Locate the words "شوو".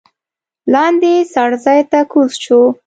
2.43-2.63